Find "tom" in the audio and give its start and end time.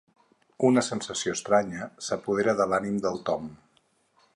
3.31-3.51